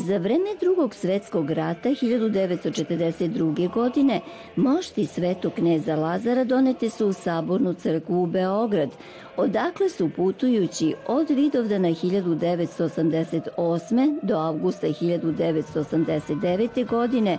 Za 0.06 0.18
vreme 0.18 0.50
drugog 0.62 0.96
svetskog 0.96 1.52
rata 1.52 1.90
1942. 1.90 3.74
godine 3.74 4.22
mošti 4.56 5.06
svetog 5.06 5.54
kneza 5.54 5.96
Lazara 5.96 6.44
donete 6.44 6.90
su 6.90 7.08
u 7.08 7.14
sabornu 7.14 7.74
crkvu 7.74 8.24
u 8.24 8.26
Beograd, 8.26 8.90
odakle 9.38 9.90
su 9.90 10.10
putujući 10.16 10.94
od 11.08 11.30
Vidovdana 11.30 11.88
1988. 11.88 14.20
do 14.22 14.38
avgusta 14.38 14.88
1989. 14.88 16.88
godine 16.88 17.38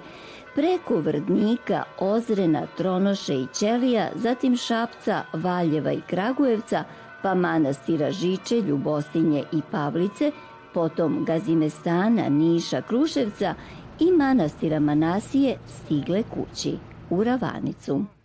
preko 0.55 0.97
Vrdnika, 0.97 1.83
Ozrena, 1.99 2.67
Tronoše 2.77 3.35
i 3.35 3.47
Ćelija, 3.59 4.11
zatim 4.15 4.57
Šapca, 4.57 5.23
Valjeva 5.33 5.93
i 5.93 6.01
Kragujevca, 6.07 6.85
pa 7.23 7.35
manastira 7.35 8.11
Žiče, 8.11 8.61
Ljubostinje 8.61 9.45
i 9.53 9.61
Pavlice, 9.71 10.33
potom 10.77 11.25
Gazimestana, 11.25 12.29
Niša, 12.29 12.83
Kruševca 12.83 13.55
i 14.01 14.13
manastira 14.13 14.81
Manasije 14.81 15.57
stigle 15.67 16.23
kući 16.23 16.79
u 17.11 17.25
Ravanicu. 17.25 18.16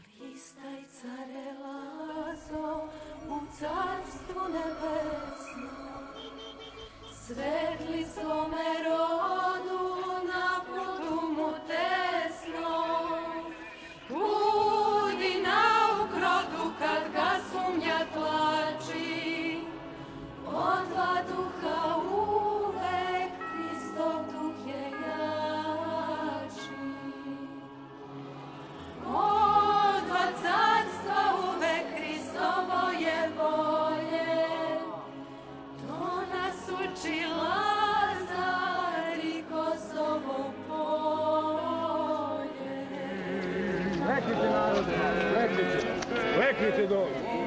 Kleknite 46.36 46.88
dole. 46.88 47.41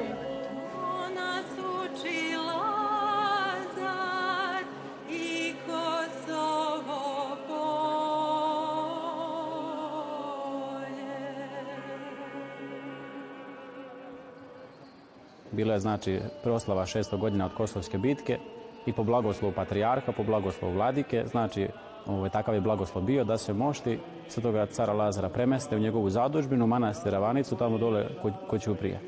Bila 15.51 15.73
je 15.73 15.79
znači 15.79 16.19
proslava 16.43 16.85
600 16.85 17.17
godina 17.17 17.45
od 17.45 17.53
Kosovske 17.53 17.97
bitke 17.97 18.37
i 18.85 18.93
po 18.93 19.03
blagoslovu 19.03 19.53
patrijarha, 19.53 20.11
po 20.11 20.23
blagoslovu 20.23 20.73
vladike, 20.73 21.23
znači 21.25 21.67
ovaj, 22.07 22.29
takav 22.29 22.55
je 22.55 22.61
blagoslov 22.61 23.03
bio 23.03 23.23
da 23.23 23.37
se 23.37 23.53
mošti 23.53 23.99
svetoga 24.27 24.65
cara 24.65 24.93
Lazara 24.93 25.29
premeste 25.29 25.75
u 25.75 25.79
njegovu 25.79 26.09
zadužbinu, 26.09 26.67
manastir 26.67 27.13
Ravanicu, 27.13 27.55
tamo 27.55 27.77
dole 27.77 28.07
kod, 28.21 28.33
kod 28.47 28.61
Ćuprije. 28.61 28.99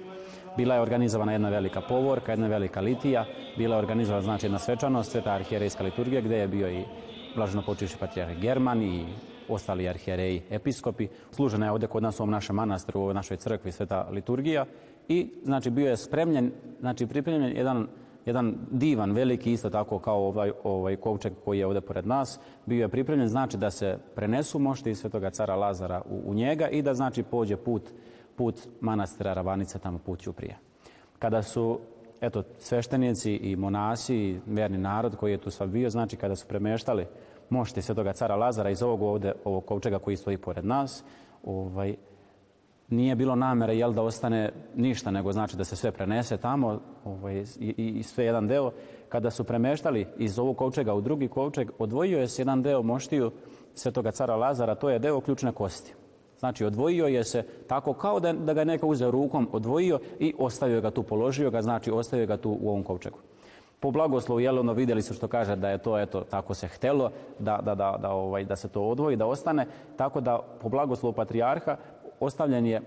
Bila 0.57 0.75
je 0.75 0.81
organizovana 0.81 1.31
jedna 1.31 1.49
velika 1.49 1.81
povorka, 1.81 2.31
jedna 2.31 2.47
velika 2.47 2.81
litija, 2.81 3.25
bila 3.57 3.75
je 3.75 3.79
organizovana 3.79 4.21
znači 4.21 4.45
jedna 4.45 4.59
svečanost, 4.59 5.11
sveta 5.11 5.31
arhijerejska 5.31 5.83
liturgija 5.83 6.21
gdje 6.21 6.35
je 6.35 6.47
bio 6.47 6.69
i 6.71 6.83
blažno 7.35 7.61
počivši 7.61 7.97
patrijarh 7.97 8.39
German 8.39 8.83
i 8.83 9.05
ostali 9.49 9.89
arhijereji, 9.89 10.41
episkopi. 10.49 11.07
Služena 11.31 11.65
je 11.65 11.71
ovdje 11.71 11.87
kod 11.87 12.03
nas 12.03 12.19
u 12.19 12.23
ovom 12.23 12.31
našem 12.31 12.55
manastiru, 12.55 12.99
u 12.99 13.03
ovoj 13.03 13.13
našoj 13.13 13.37
crkvi 13.37 13.71
sveta 13.71 14.07
liturgija 14.11 14.65
i 15.07 15.29
znači 15.43 15.69
bio 15.69 15.89
je 15.89 15.97
spremljen, 15.97 16.51
znači 16.79 17.07
pripremljen 17.07 17.57
jedan 17.57 17.87
jedan 18.27 18.55
divan, 18.71 19.11
veliki, 19.11 19.51
isto 19.51 19.69
tako 19.69 19.99
kao 19.99 20.27
ovaj, 20.27 20.51
ovaj 20.63 20.95
kovčeg 20.95 21.33
koji 21.45 21.59
je 21.59 21.65
ovdje 21.65 21.81
pored 21.81 22.07
nas, 22.07 22.39
bio 22.65 22.81
je 22.81 22.89
pripremljen, 22.89 23.27
znači 23.27 23.57
da 23.57 23.71
se 23.71 23.97
prenesu 24.15 24.59
mošti 24.59 24.95
svetoga 24.95 25.29
cara 25.29 25.55
Lazara 25.55 26.01
u, 26.09 26.31
u 26.31 26.33
njega 26.33 26.67
i 26.67 26.81
da 26.81 26.93
znači 26.93 27.23
pođe 27.23 27.57
put, 27.57 27.83
put 28.35 28.67
manastira 28.81 29.33
Ravanice 29.33 29.79
tamo 29.79 29.97
put 29.97 30.19
Ćuprije. 30.19 30.57
Kada 31.19 31.43
su 31.43 31.79
eto, 32.21 32.43
sveštenici 32.57 33.31
i 33.31 33.55
monasi 33.55 34.15
i 34.15 34.39
verni 34.45 34.77
narod 34.77 35.15
koji 35.15 35.31
je 35.31 35.37
tu 35.37 35.51
sad 35.51 35.69
bio, 35.69 35.89
znači 35.89 36.17
kada 36.17 36.35
su 36.35 36.47
premeštali 36.47 37.05
mošti 37.49 37.81
svetoga 37.81 38.13
cara 38.13 38.35
Lazara 38.35 38.69
iz 38.69 38.83
ovog 38.83 39.01
ovdje, 39.01 39.33
ovog 39.43 39.65
kovčega 39.65 39.99
koji 39.99 40.17
stoji 40.17 40.37
pored 40.37 40.65
nas, 40.65 41.03
ovaj, 41.43 41.95
nije 42.89 43.15
bilo 43.15 43.35
namere 43.35 43.77
jel 43.77 43.93
da 43.93 44.01
ostane 44.01 44.51
ništa, 44.75 45.11
nego 45.11 45.31
znači 45.31 45.57
da 45.57 45.63
se 45.63 45.75
sve 45.75 45.91
prenese 45.91 46.37
tamo 46.37 46.79
ovaj, 47.05 47.43
i, 47.59 47.93
i 47.99 48.03
sve 48.03 48.25
jedan 48.25 48.47
deo. 48.47 48.71
Kada 49.09 49.31
su 49.31 49.43
premeštali 49.43 50.07
iz 50.17 50.39
ovog 50.39 50.57
kovčega 50.57 50.93
u 50.93 51.01
drugi 51.01 51.27
kovčeg, 51.27 51.71
odvojio 51.79 52.19
je 52.19 52.27
se 52.27 52.41
jedan 52.41 52.61
deo 52.63 52.81
moštiju 52.81 53.31
svetoga 53.73 54.11
cara 54.11 54.35
Lazara, 54.35 54.75
to 54.75 54.89
je 54.89 54.99
deo 54.99 55.21
ključne 55.21 55.51
kosti. 55.51 55.93
Znači, 56.39 56.65
odvojio 56.65 57.07
je 57.07 57.23
se 57.23 57.43
tako 57.67 57.93
kao 57.93 58.19
da, 58.19 58.33
da 58.33 58.53
ga 58.53 58.61
je 58.61 58.65
neko 58.65 58.87
uzeo 58.87 59.11
rukom, 59.11 59.49
odvojio 59.51 59.99
i 60.19 60.33
ostavio 60.37 60.81
ga 60.81 60.91
tu, 60.91 61.03
položio 61.03 61.51
ga, 61.51 61.61
znači 61.61 61.91
ostavio 61.91 62.25
ga 62.27 62.37
tu 62.37 62.57
u 62.61 62.69
ovom 62.69 62.83
kovčegu. 62.83 63.17
Po 63.79 63.91
blagoslovu, 63.91 64.39
jel 64.39 64.59
ono 64.59 64.73
vidjeli 64.73 65.01
su 65.01 65.13
što 65.13 65.27
kaže 65.27 65.55
da 65.55 65.69
je 65.69 65.77
to, 65.77 65.99
eto, 65.99 66.21
tako 66.21 66.53
se 66.53 66.67
htelo, 66.67 67.11
da, 67.39 67.59
da, 67.65 67.75
da, 67.75 67.97
da, 68.01 68.09
ovaj, 68.11 68.45
da 68.45 68.55
se 68.55 68.67
to 68.67 68.81
odvoji, 68.81 69.15
da 69.15 69.25
ostane, 69.25 69.65
tako 69.97 70.21
da 70.21 70.39
po 70.61 70.69
blagoslovu 70.69 71.13
patrijarha 71.13 71.77
ostavljen 72.19 72.65
je 72.65 72.81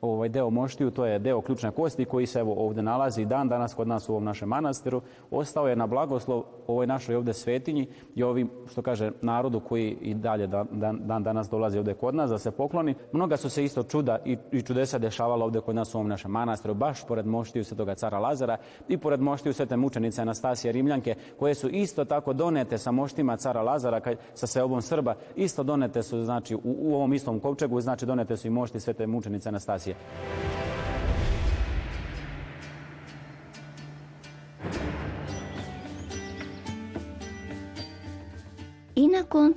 ovaj 0.00 0.28
deo 0.28 0.50
moštiju, 0.50 0.90
to 0.90 1.06
je 1.06 1.18
deo 1.18 1.40
ključne 1.40 1.70
kosti 1.70 2.04
koji 2.04 2.26
se 2.26 2.38
evo 2.40 2.54
ovdje 2.56 2.82
nalazi 2.82 3.24
dan 3.24 3.48
danas 3.48 3.74
kod 3.74 3.88
nas 3.88 4.08
u 4.08 4.12
ovom 4.12 4.24
našem 4.24 4.48
manastiru. 4.48 5.00
Ostao 5.30 5.68
je 5.68 5.76
na 5.76 5.86
blagoslov 5.86 6.42
ovoj 6.70 6.86
našoj 6.86 7.16
ovdje 7.16 7.34
svetinji 7.34 7.86
i 8.14 8.22
ovim, 8.22 8.50
što 8.70 8.82
kaže, 8.82 9.10
narodu 9.22 9.60
koji 9.60 9.96
i 10.00 10.14
dalje 10.14 10.46
dan, 10.46 10.66
dan, 10.70 10.98
dan 11.02 11.22
danas 11.22 11.50
dolazi 11.50 11.78
ovdje 11.78 11.94
kod 11.94 12.14
nas 12.14 12.30
da 12.30 12.38
se 12.38 12.50
pokloni. 12.50 12.94
Mnoga 13.12 13.36
su 13.36 13.50
se 13.50 13.64
isto 13.64 13.82
čuda 13.82 14.18
i, 14.24 14.36
i 14.52 14.62
čudesa 14.62 14.98
dešavala 14.98 15.44
ovdje 15.44 15.60
kod 15.60 15.74
nas 15.74 15.94
u 15.94 15.98
ovom 15.98 16.08
našem 16.08 16.30
manastiru, 16.30 16.74
baš 16.74 17.06
pored 17.06 17.26
moštiju 17.26 17.64
svetoga 17.64 17.94
cara 17.94 18.18
Lazara 18.18 18.56
i 18.88 18.98
pored 18.98 19.20
moštiju 19.20 19.52
svete 19.52 19.76
mučenice 19.76 20.22
Anastasije 20.22 20.72
Rimljanke, 20.72 21.14
koje 21.38 21.54
su 21.54 21.68
isto 21.68 22.04
tako 22.04 22.32
donete 22.32 22.78
sa 22.78 22.90
moštima 22.90 23.36
cara 23.36 23.62
Lazara, 23.62 24.00
kaj, 24.00 24.16
sa 24.34 24.46
seobom 24.46 24.82
Srba, 24.82 25.14
isto 25.36 25.62
donete 25.62 26.02
su, 26.02 26.24
znači, 26.24 26.54
u, 26.54 26.60
u 26.64 26.94
ovom 26.94 27.12
istom 27.12 27.40
kovčegu, 27.40 27.80
znači 27.80 28.06
donete 28.06 28.36
su 28.36 28.46
i 28.46 28.50
mošti 28.50 28.80
svete 28.80 29.06
mučenice 29.06 29.48
Anastasije. 29.48 29.96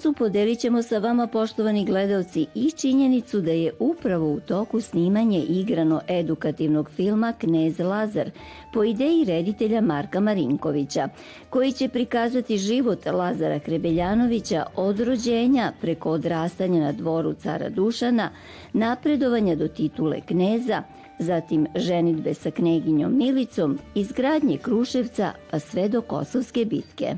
Koncu 0.03 0.17
podelit 0.19 0.59
ćemo 0.59 0.81
sa 0.81 0.97
vama, 0.97 1.27
poštovani 1.27 1.85
gledalci, 1.85 2.45
i 2.55 2.71
činjenicu 2.71 3.41
da 3.41 3.51
je 3.51 3.73
upravo 3.79 4.33
u 4.33 4.39
toku 4.39 4.81
snimanje 4.81 5.39
igrano 5.39 6.01
edukativnog 6.07 6.89
filma 6.89 7.33
Knez 7.33 7.79
Lazar 7.79 8.31
po 8.73 8.83
ideji 8.83 9.25
reditelja 9.25 9.81
Marka 9.81 10.19
Marinkovića, 10.19 11.09
koji 11.49 11.71
će 11.71 11.89
prikazati 11.89 12.57
život 12.57 13.05
Lazara 13.05 13.59
Krebeljanovića 13.59 14.65
od 14.75 14.99
rođenja 14.99 15.71
preko 15.81 16.11
odrastanja 16.11 16.81
na 16.81 16.91
dvoru 16.91 17.33
cara 17.33 17.69
Dušana, 17.69 18.29
napredovanja 18.73 19.55
do 19.55 19.67
titule 19.67 20.21
kneza, 20.21 20.83
zatim 21.19 21.67
ženitbe 21.75 22.33
sa 22.33 22.51
kneginjom 22.51 23.17
Milicom, 23.17 23.79
izgradnje 23.95 24.57
Kruševca 24.57 25.31
pa 25.51 25.59
sve 25.59 25.89
do 25.89 26.01
Kosovske 26.01 26.65
bitke. 26.65 27.17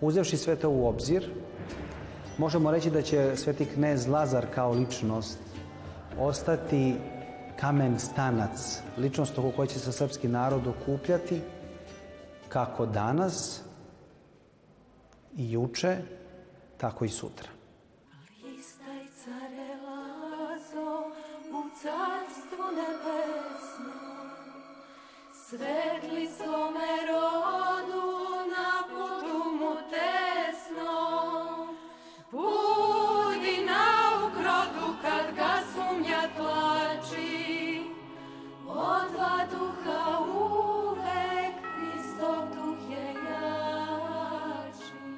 Uzevši 0.00 0.36
sve 0.36 0.56
to 0.56 0.70
u 0.70 0.86
obzir, 0.86 1.30
možemo 2.38 2.70
reći 2.70 2.90
da 2.90 3.02
će 3.02 3.36
sveti 3.36 3.64
knez 3.64 4.06
Lazar 4.06 4.46
kao 4.54 4.72
ličnost 4.72 5.38
ostati 6.18 6.94
kamen 7.60 7.98
stanac, 7.98 8.80
ličnost 8.98 9.38
oko 9.38 9.50
koje 9.50 9.68
će 9.68 9.78
se 9.78 9.92
srpski 9.92 10.28
narod 10.28 10.66
okupljati 10.66 11.40
kako 12.48 12.86
danas 12.86 13.62
i 15.36 15.52
juče, 15.52 15.96
tako 16.76 17.04
i 17.04 17.08
sutra. 17.08 17.48
Listaj 18.44 19.06
care 19.24 19.76
Lazo 19.84 20.98
u 21.50 21.62
carstvu 21.82 22.64
nebesno, 22.76 23.94
svetli 25.32 26.28
svome 26.36 26.88
rodu 27.08 27.67